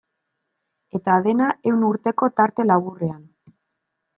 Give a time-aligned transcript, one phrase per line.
[0.99, 3.21] Eta dena ehun urteko tarte laburrean.